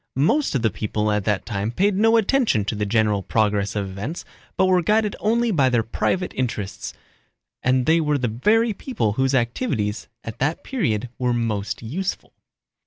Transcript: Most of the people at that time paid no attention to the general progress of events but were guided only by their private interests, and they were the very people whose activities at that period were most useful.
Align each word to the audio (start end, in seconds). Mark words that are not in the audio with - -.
Most 0.15 0.55
of 0.55 0.63
the 0.63 0.71
people 0.71 1.11
at 1.11 1.25
that 1.25 1.45
time 1.45 1.69
paid 1.71 1.93
no 1.95 2.17
attention 2.17 2.65
to 2.65 2.73
the 2.73 2.87
general 2.87 3.21
progress 3.21 3.75
of 3.75 3.87
events 3.87 4.25
but 4.57 4.65
were 4.65 4.81
guided 4.81 5.15
only 5.19 5.51
by 5.51 5.69
their 5.69 5.83
private 5.83 6.33
interests, 6.33 6.95
and 7.61 7.85
they 7.85 8.01
were 8.01 8.17
the 8.17 8.27
very 8.27 8.73
people 8.73 9.13
whose 9.13 9.35
activities 9.35 10.07
at 10.23 10.39
that 10.39 10.63
period 10.63 11.09
were 11.19 11.33
most 11.33 11.83
useful. 11.83 12.33